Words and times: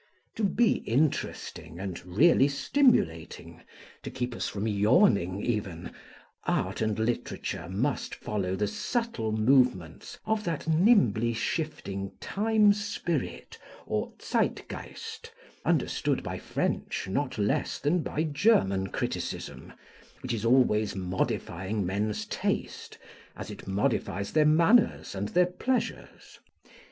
To 0.35 0.43
be 0.43 0.77
interesting 0.77 1.79
and 1.79 2.03
really 2.03 2.47
stimulating, 2.47 3.61
to 4.01 4.09
keep 4.09 4.33
us 4.33 4.47
from 4.47 4.67
yawning 4.67 5.43
even, 5.43 5.91
art 6.45 6.81
and 6.81 6.97
literature 6.97 7.69
must 7.69 8.15
follow 8.15 8.55
the 8.55 8.65
subtle 8.65 9.31
movements 9.31 10.17
of 10.25 10.43
that 10.45 10.67
nimbly 10.67 11.33
shifting 11.35 12.13
Time 12.19 12.73
Spirit, 12.73 13.59
or 13.85 14.11
Zeit 14.19 14.67
Geist, 14.67 15.31
understood 15.63 16.23
by 16.23 16.39
French 16.39 17.07
not 17.07 17.37
less 17.37 17.77
than 17.77 18.01
by 18.01 18.23
German 18.23 18.87
criticism, 18.87 19.71
which 20.23 20.33
is 20.33 20.45
always 20.45 20.95
modifying 20.95 21.85
men's 21.85 22.25
taste, 22.25 22.97
as 23.35 23.51
it 23.51 23.67
modifies 23.67 24.31
their 24.31 24.47
manners 24.47 25.13
and 25.13 25.29
their 25.29 25.45
pleasures. 25.45 26.39